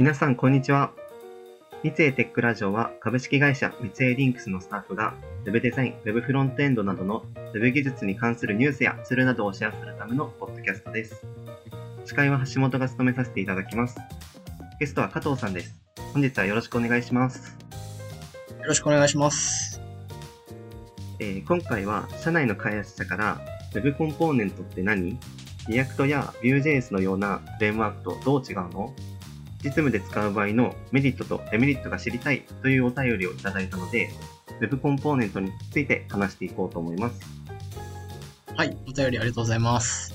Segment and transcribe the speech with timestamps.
[0.00, 0.92] 皆さん、こんにちは。
[1.82, 5.12] 三井テックラジオは株式会社三井リンクスのスタッフが
[5.44, 11.22] Web デザイン、Web フロントエンドなどの Web 技術に関するニュースやツールなどをシェアするためのポッドキャストです。
[12.06, 13.98] 司会は橋本が務めさせていただきます。
[14.78, 15.78] ゲストは加藤さんです。
[16.14, 17.58] 本日はよろしくお願いします。
[18.58, 19.82] よろしくお願いします。
[21.18, 23.38] えー今回は社内の開発者から
[23.74, 25.18] Web コンポーネントって何
[25.68, 28.94] ?React や Vue.js のようなフレームワークとどう違うの？
[29.62, 34.10] 実務で使う場合のメリットとデメリットが知りたいというお便りをいただいたので
[34.60, 37.20] Web コンポーネントについて話していこうと思います。
[38.56, 40.14] はい、お便りありがとうございます。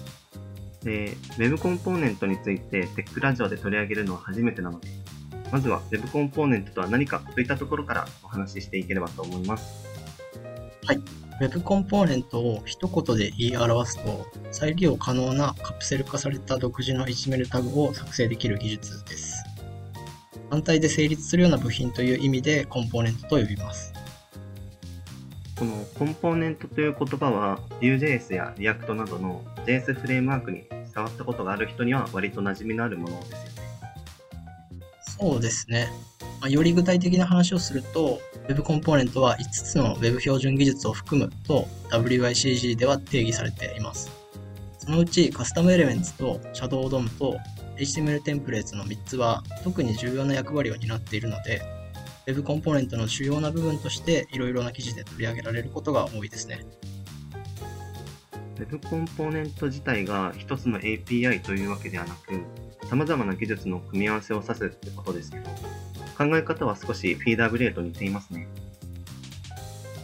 [0.84, 4.88] で Web コンポーネントについてテックラジオで取り上げるのは初めてなので
[5.52, 9.86] まずは Web コンポーネントとは何かといったところからお話ししていければと思います。
[11.42, 19.35] Web コンポーネントを一言で言い表すと、再利用可能なカプセル化された独自の HTML タグを作成できる技術です。
[20.50, 23.94] 単体で成立するような部品という意味でコンポーネントと呼びます。
[25.58, 33.46] このコンポーネントという言葉は Vue.js や React などの JS フレームワークに触ったことがある人には割と馴染みのあるものですよね。
[35.18, 35.88] そうですね。
[36.42, 44.12] まあより具体的な話をすると、Web コンポーネントは5つの Web 標準技術を含むと WICG では定義されています。
[44.78, 47.38] そのうちカスタムエレメンツと Shadow DOM と
[47.78, 51.62] HTML テンプレートの3つは特に重要な役割を担っているので、
[52.26, 56.66] Web コンポーネントの主要な部分としていろいろな記事で取り上げられることが多いですね。
[58.58, 62.42] Web コンポーネント自体が一つの API というわけではなく、
[62.88, 65.50] 様々な技術の組み合わせを指すってことですけど、
[66.18, 68.48] 考え方は少しフィーダーグレーと似ていますね。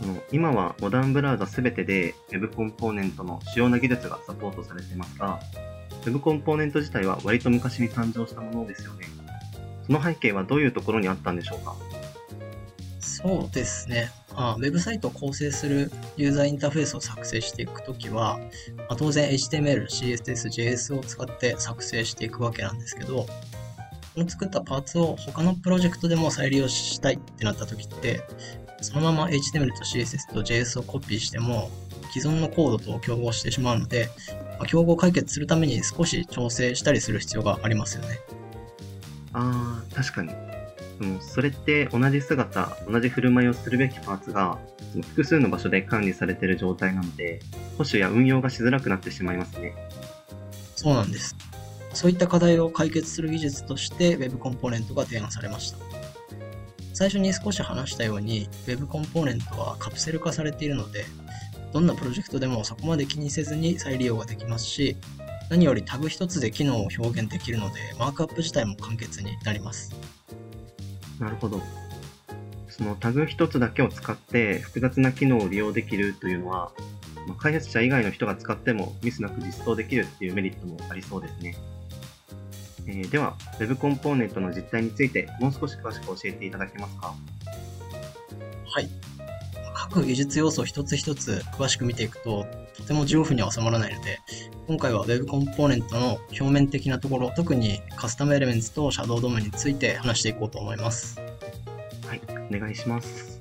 [0.04, 5.40] あの今はモダンブラウザ全てで Web コンポーネントの主要な技術がサポートされていますが、
[6.06, 9.06] Web コンポーネント自体は割と昔に誕生したものですよね。
[9.86, 11.76] その背景はどういうところにあったんでしょうか？
[13.00, 14.10] そうですね。
[14.34, 18.40] まあ、ウェブサイトを構成するユーザーインターフェースを作成していくときは、
[18.78, 23.26] まあ、当然 HTML、CSS、JS を使って作成していくわけなんですけど、
[24.14, 28.22] この作ったパーツを他のプロジェクトでも再利用したいってなったときって、
[28.82, 31.70] そのまま HTML と CSS と JS をコピーしても、
[32.14, 34.10] 既存のコードと競合してしまうので、
[34.66, 38.20] 競合解決するために少し調整したりする必要がありますよね。
[39.34, 40.32] あー、確かに。
[41.02, 44.60] うんそれって同じ姿、同じ振る舞いをするべきパーツが
[45.10, 47.40] 複数の場所で管理されている状態なので、
[47.78, 49.74] 保守や運用がしづらくなってしまいますね。
[50.76, 51.36] そうなんです。
[51.94, 55.78] そういった課題を解決する技術として Web コンポーネントが提案されました。
[56.94, 61.06] 最初に少し話したように Web コンポーネントはカプセル化されているので、
[61.74, 64.98] どんなプロジェクトでもそこまで気にせずに再利用ができますし、
[65.50, 69.94] 何よりタグ一つで機能を表現できるので、マークアップ自体も簡潔になります。
[71.20, 71.62] なるほど。
[72.70, 76.72] そのタグ一つだけを使って複雑な機能を利用できるというのは、
[77.28, 81.56] まあ開発者以外の人が使ってもミスなく実装できるっていうメリットもありそうですね。
[82.88, 87.14] えーでは、Web コンポーネントの実態についてもう少し詳しく教えていただけますか？
[88.66, 88.90] はい。
[89.94, 92.46] 各技術要素を一つ一つ詳しく見ていくと、
[92.78, 94.20] とても15分には収まらないので、
[94.66, 101.20] 今回は Web コンポーネントの表面的なところ、特にカスタムエレメンツと Shadow DOM について話していこうと思います。
[102.08, 102.22] はい、
[102.56, 103.40] お願いします。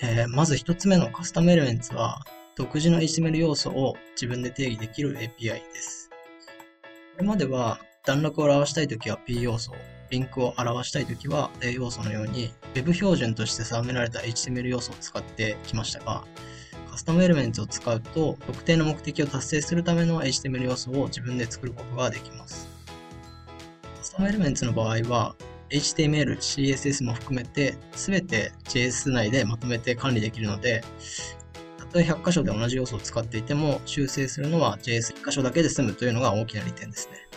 [0.00, 2.24] えーまず一つ目のカスタムエレメンツは、
[2.56, 6.08] 独自の HTML 要素を自分で定義できる API です。
[7.16, 9.72] これまでは段落を表したいときは P 要素、
[10.10, 16.24] リンクを表したいときは A 要素のように Web 標準として定められた HTML 要素を使ってきましたが、
[16.90, 22.68] カスタムエレメンツを使うと特定の目的を達成するための HTML 要素を自分で作ることができます。
[23.98, 25.34] カスタムエレメンツの場合は
[25.70, 30.82] HTML、CSS も含めて全て JS 内でまとめて管理できるので、
[31.78, 37.28] たとえ100箇所で同じ要素を使っていても修正するのは JS1 箇所だけで済むというのが大きな利点ですね。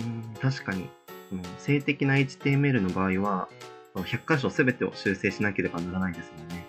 [0.00, 0.88] うん、確かに、
[1.30, 3.48] その静的な HTML の場合は、
[3.94, 6.66] 100箇所すべてを修正しなければならないですもんね。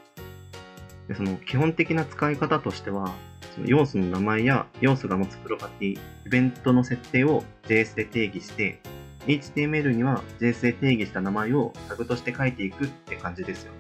[1.07, 3.13] でその基本的な使い方としては、
[3.55, 5.99] その要素の名前や要素が持つプロパティ、イ
[6.29, 8.79] ベントの設定を JS で定義して、
[9.25, 13.79] HTML には JS で定義した名前をタグとして書いていくって感じですよね。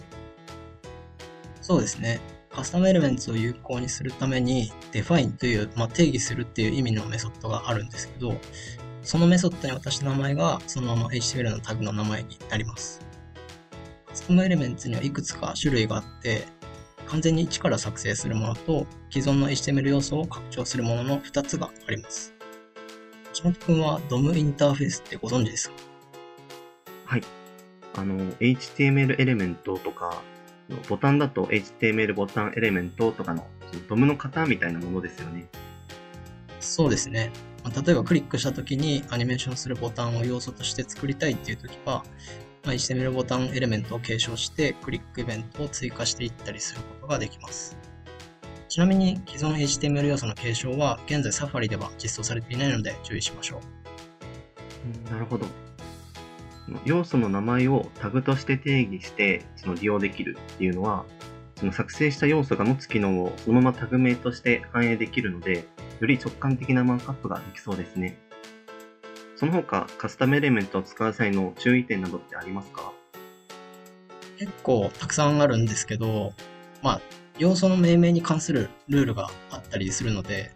[1.61, 2.19] そうですね。
[2.53, 8.35] カスタムエレメンツを有効にするために define という、まあ、定義するっていう意味のメソッドがあるんですけど、
[9.03, 12.99] そのメソッドに渡した名前がそのまま HTML のタグの名前になります。
[14.07, 16.45] カスタムエレメンツにはいくつか種類があって、
[17.07, 22.33] 完全に一から作成するものと、既存の HTML 要素を拡張するものの2つがあります。
[23.33, 25.75] 橋本くんは DOM インターフェースってご存知ですか？
[27.05, 27.23] はい。
[27.95, 30.21] あの、HTML エレメントとか、
[30.87, 33.45] ボタンだと HTML ボタンエレメントとかの
[33.89, 35.47] DOM の型みたいなものですよね。
[36.59, 37.31] そうですね。
[37.63, 42.03] まあ例えばクリックした時にアニメーションするボタンを要素として作りたいっていう時は、
[42.63, 47.77] まあ、HTML ボタンエレメントを継承してクリックイベントを追加していったりすることができます。
[48.69, 53.59] ちなみに既存 HTML 要素の継承は現在 Safari では実装されていないので注意しましょ
[55.09, 55.11] う。
[55.11, 55.45] なるほど。
[56.85, 61.05] 要素の名前をタグとして定義してその利用できるっていうのは、
[61.57, 65.65] その作成した要素が持つ機能をそのままタグ名として反映できるので、
[66.01, 68.17] より直感的なマークアップができそうですね。
[69.35, 72.91] その他、カスタムエレメントを使う際の注意点などってありますか？
[74.39, 76.33] 結構たくさんあるんですけど、
[76.81, 77.01] まあ、
[77.37, 80.51] 要素の命名に関するルールがあったりするので、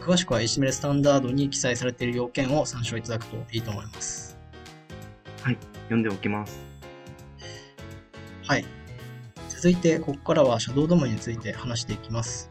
[0.00, 4.38] 詳しくは HTML スタンダードに記載されている要件を参照いただくといいと思います。
[5.42, 6.58] はい、読んでおきます。
[8.46, 8.64] はい。
[9.50, 12.50] 続いて、ここからは Shadow DOM について話していきます。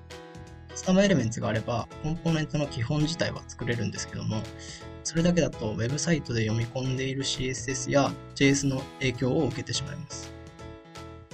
[0.77, 4.43] スタムエレメンツがあれば、コンポーネントの基本自体は作れるんですけども、
[5.03, 10.31] それだけだとウェブサイトで読み込んでいる CSS や JS の影響を受けてしまいます。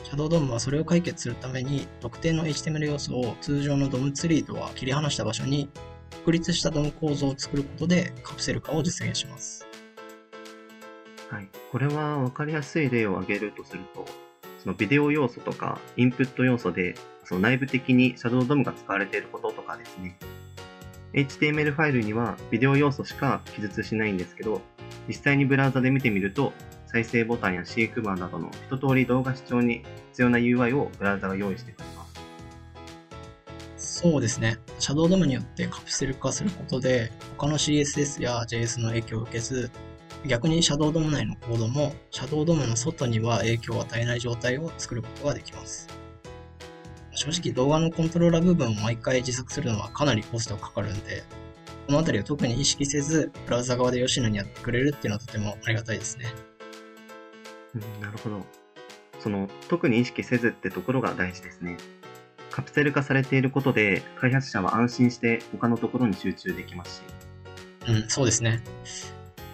[0.06, 5.69] Shadow DOM はそれを解決するために、特定の HTML 要素を通常の DOM ツリーとは切り離した場所に、
[6.12, 9.68] 独立した DOM 構造を作ることでカプセル化を実現します。
[11.30, 14.06] はい、これは分かりやすい例を挙げるとすると、
[14.63, 16.95] そのビデオ要素とかインプット要素で
[17.25, 20.18] その内部的に Shadow DOM が使われていることとかですね。
[21.13, 24.62] HTML ファイルにはビデオ要素しか記述しないんですけど、
[25.07, 26.54] 実際にブラウザで見てみると、
[26.88, 32.07] 再生ボタンやシークバーなどの一通り動画視聴に必要な UI をブラウザが用意してくれま
[33.77, 34.01] す。
[34.01, 34.57] そうですね。
[34.80, 39.69] Shadow DOM によってカプセル化することで、他の CSS や JS の影響を受けず、
[40.27, 45.87] 逆に Shadow DOM 内のコードも Shadow DOM の外には影響を与えない状態を作ることができます。
[47.15, 51.23] 正直動画のコントローラー部分を毎回自作するのはかなりコストがかかるんで、
[51.87, 56.25] このあたりを特に意識せず、ブラウザ側で吉野にやってくれるっていうのはとてもありがたいですね。
[57.75, 58.45] うん、なるほど。
[59.19, 61.77] その、特に意識せずってところが大事ですね。
[62.51, 67.01] カプセル化されていることで、開発者は安心して他のところに集中できます
[67.85, 67.89] し。
[67.89, 68.61] うん、そうですね。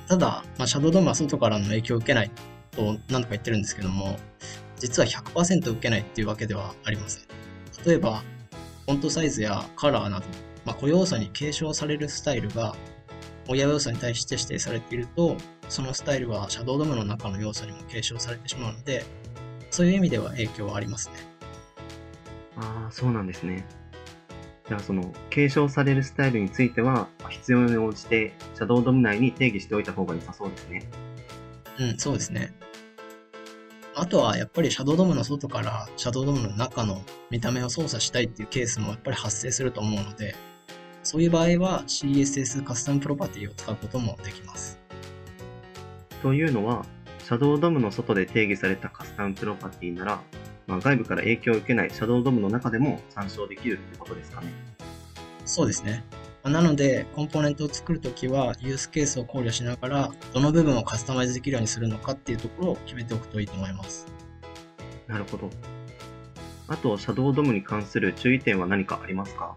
[0.10, 2.32] ただ、まあ、シャドウドームは外からの影響を受けない
[2.72, 4.18] と何とか言ってるんですけども、
[4.80, 7.24] 実は100%受けないっていうわけではありません。
[7.86, 8.24] 例えば、
[8.86, 10.26] フォントサイズやカラーなど、
[10.66, 12.76] まあ、個要素に継承されるスタイルが
[13.48, 15.38] 親要素に対して指定されていると、
[15.70, 19.06] そのスタイルはシャドウドームの中の要素にも継承されてしまうので、
[19.70, 21.14] そういう意味では影響はありますね。
[22.58, 23.64] ああ、そうなんですね。
[24.68, 30.84] じゃあ、その、継承されるスタイルについては、必要に応じて、シャドウドム内に定義しておいた方が良さそうですね。
[31.80, 32.54] うん、そうですね。
[33.96, 40.36] あとはやっぱりシャドウドームの外からシャドウドームの中の見た目を操作したいっていうケースもやっぱり発生すると思うので、
[41.04, 44.78] そういう場合は CSS カスタムプロパティを使うこともできます。
[46.22, 46.86] というのは、
[47.24, 50.22] シャドウドムの外で定義されたカスタムプロパティなら、
[50.68, 54.52] まあ、外部から影響を受けないシャドウドムの中でも参照できるってことですかね。
[55.46, 56.04] そうですね。
[56.44, 64.08] なので、コンポーネントを作るときは、ユースケースを考慮しながら、どの部分をカスタマイズできるようにするのかっていうところを決めておくといいと思います。
[65.08, 65.50] なるほど。
[66.68, 69.56] あと、シャドウドムに関する注意点は何かありますか？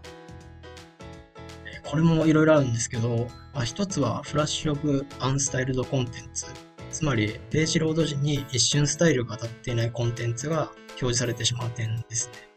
[1.85, 6.47] これもいろいろあるんですけど、まあ、一つはフラッシュオブアンスタイルドコンテンツ。
[6.91, 12.52] つまり、ページロード時に一瞬スタイルが当たっていないコンテンツが表示されてしまう点ですね。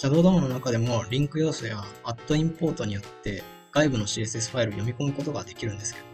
[0.00, 6.06] シャドウドームの中でもリンク要素やアットインポートによって外部の CSS ファイルを読み込むことができるんですけど、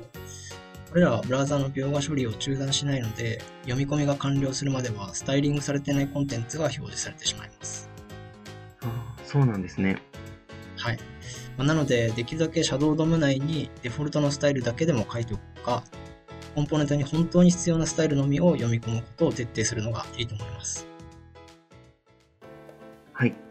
[0.89, 7.91] これらはブラウザの描画処理を中断しないので、読み込みが完了するまではスタイリングされていないコンテンツが表示されてしまいます。
[8.81, 10.01] ああ、そうなんですね。
[10.79, 10.99] はい。
[11.59, 15.85] まあなので、できるだけシャドウドーム内にデフォルトのスタイルだけでも書いておくか、
[16.55, 20.87] コンポーネントに本当に必要なスタイルのみを読み込むことを徹底するのがいいと思います。
[23.13, 23.44] はい。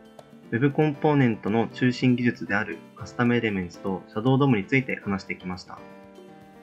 [0.54, 5.80] Web コンポーネントの中心技術であるカスタムエレメンツと Shadow DOM について話してきました。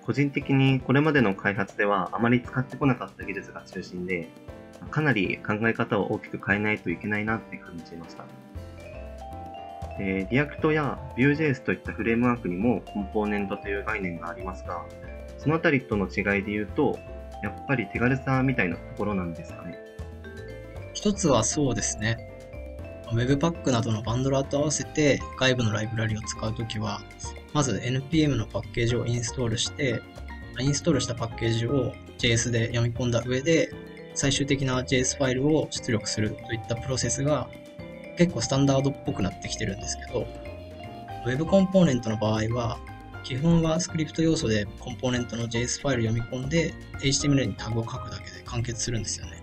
[0.06, 4.28] 個人的にこれまでの開発ではあまり使ってこなかった技術が中心で、
[4.92, 8.26] かなり考え方を大きく変えないといけないなって感じました。
[9.98, 14.84] えー、React や Vue.js といったフレームワークにもコンポーネントという概念がありますが、
[15.38, 16.96] そのあたりとの違いで言うと、
[17.42, 19.80] やっぱり手軽さみたいなところなんですかね。
[20.92, 22.29] 一つはそうですね。
[23.12, 27.02] Webpack などのバンドラーと合わせて外部のライブラリを使うときは、
[27.52, 30.00] まず NPM のパッケージをインストールして、
[30.58, 33.72] インストールしたパッケージを JS で読み込んだ上で、
[34.14, 37.48] 最終的な JS ファイルを出力するといったプロセスが
[38.16, 40.26] 結構スタンダードっぽくなってきてるんですけど、
[41.26, 42.78] Web コンポーネントの場合は、
[43.24, 49.42] 基本はスクリプト要素でコンポーネントの JS ファイル読み込んで HTML にタグを書くだけで完結するんですよね。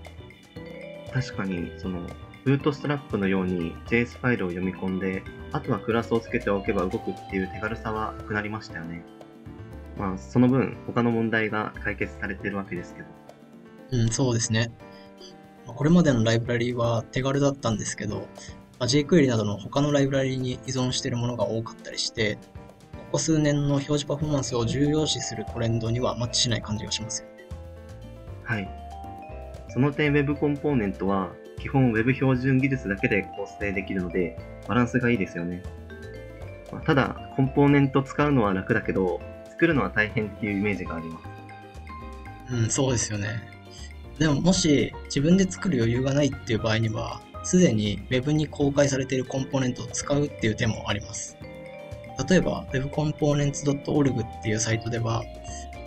[1.13, 2.07] 確かに、その、
[2.47, 9.03] ブートストラップのように JS ファイルを読み込んで、あとはクラスをつけておけば動くっていう手軽さはなくなりましたよね。
[9.97, 13.07] まあ、その分、他の問題が解決されてるわけですけど。
[13.91, 14.71] うん、そうですね。
[15.65, 18.29] これまでのライブラリは手軽だったんですけど、
[18.79, 22.35] まあ、jQuery などの他のライブラリに依存しているものが多かったりして、
[22.93, 27.45] ここ数年の表示パフォーマンスを重要視するトレンドにはマッチしない感じがしますよね。
[28.45, 28.69] はい。
[29.67, 34.37] その点 Web コンポーネントは基本 Web 標準技術だけで構成できるので
[34.67, 35.63] バランスがいいですよね。
[36.71, 41.19] まあ、ただ、コンポーネント使うのは楽だけど、作るのは大変っていうイメージがありま
[42.49, 42.53] す。
[42.53, 43.41] うん、そうですよね。
[44.19, 51.37] でももし自分で作る余裕がないっていう場合には、すでに Web に公開されているコンポーネントを使うっていう手もあります。
[52.29, 55.23] 例えば webcomponents.org っていうサイトでは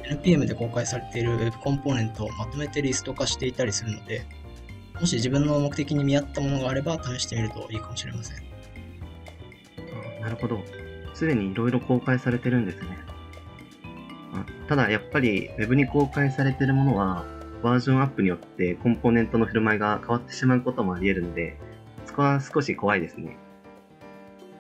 [0.09, 4.25] NPM で公開されている Web コンポーネントをまとめてリスト化していたりするので、
[5.01, 8.37] もし自分の目的に見合ったものがあれば試してみるといいかもしれません。
[10.21, 10.63] なるほど。
[11.15, 12.99] すでにいろいろ公開されてるんですね。
[14.69, 17.25] ただやっぱり Web に公開されているものは
[17.63, 21.57] バージョンアップによってコンポーネントの振る舞いが変わってしまうこともあり得るので、
[22.07, 23.37] そこは少し怖いですね。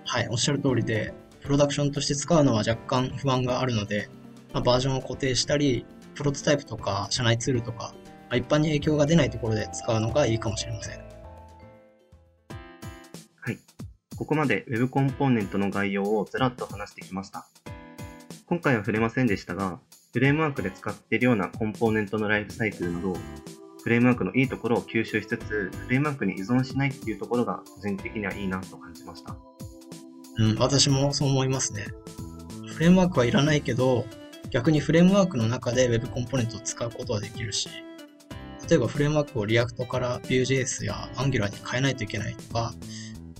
[0.05, 4.09] はい、おっしゃる通りで、プロダクションとして使うのは若干不安があるので、
[4.53, 8.00] まあ、バージョンを固定したり、プロトタイプとか社内ツールとか、まあ、
[8.37, 10.99] 一般に影響が出ないところで使うのがいいかもしれません。
[13.41, 13.59] はい。
[14.17, 17.47] ここまで Web コンポーネントの概要をずらっと話してきました。
[18.47, 19.81] 今回は触れませんでしたが、
[20.13, 23.15] フレームワークで使っているようなコンポーネントのライフサイクルなど、
[23.83, 29.37] フレームワークのいいところを吸収しつつ、フレームワークに依存しないっていうところが個人的にはいいなと感じました。
[30.39, 31.87] うん、私もそう思いますね。
[32.67, 34.05] フレームワークはいらないけど、
[34.51, 37.69] 逆にフレームワークの中で Web コンポーネントを使うことはできるし、
[38.71, 42.73] 例えばフレームワークを React から Vue.js や Angular に変えないといけないとか、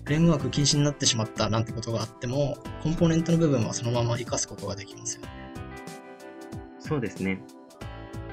[0.05, 5.29] フレームワーク禁止になってしまったなんてことがあっても、コンポーネントの部分はそのまま活かすことができますよね。
[6.81, 7.41] そうですね。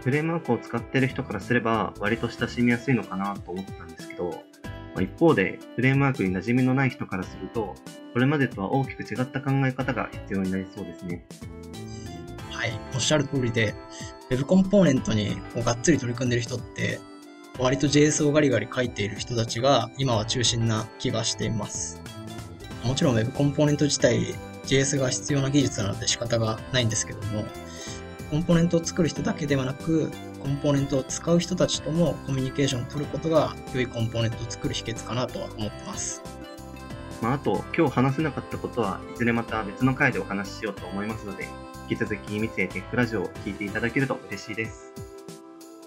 [0.02, 4.44] フレームワークを使ってる人からすれば割と親しみやすいのかなと思ったんですけど、
[4.96, 7.76] ま一方でフレームワークに馴染みのない人からすると、
[8.14, 11.28] これまでとは大きく違った考え方が必要になりそうですね。
[12.58, 13.76] はい、おっしゃる通りで、
[14.32, 17.00] Web コンポーネントにこうがっつり取り組んでる人って、
[17.60, 22.02] 割と JS をガリガリ書いている人たちが今は中心な気がしています。
[22.84, 24.34] もちろん Web コンポーネント自体
[24.66, 27.46] JS が必要な技術なので仕方がないんですけども、
[28.32, 30.10] コンポーネントを作る人だけではなく、
[30.42, 36.24] コンポーネントを使う人たちともコミュニケーションを取ることが良いコンポーネントを作る秘訣かなとは思ってます。
[37.22, 41.48] まあ、あと、今日話せなかったことはいずれまた別の回でお話ししようと思いますので、
[41.90, 44.92] 引き続き三井テックラジオを聞いていただけると嬉しいです。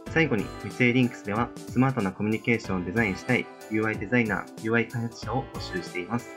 [0.08, 6.30] 最後に三井リンクスではスマートなコミュニケーションをデザインしたい UI デザイナー、UI 開発者を募集しています。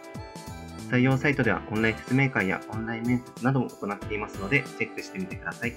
[0.91, 5.73] 採用サイトではオンライン説明会やオンライン面接なども行っていますので、チェックしてみてください。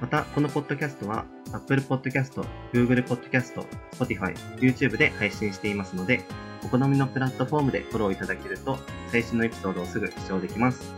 [0.00, 2.42] また、このポッドキャストは Apple Podcast、
[2.72, 6.24] Google Podcast、Spotify、YouTube で配信していますので、
[6.64, 8.78] お好みのプラットフォームでフォローいただけると、
[9.12, 10.97] 最新のエピソードをすぐ視聴できます。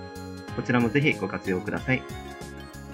[0.57, 2.03] こちらもぜひご活用ください。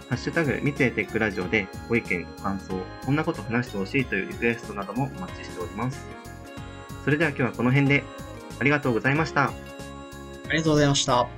[0.08, 6.06] ハッシュタグ、三井テックラジオでご意見、ご感想、こんなこと話してほしいというリクエストなどもお待ちしております。
[7.04, 8.04] それでは今日はこの辺で、
[8.60, 9.46] ありがとうございました。
[9.46, 9.52] あ
[10.52, 11.35] りがとうございました。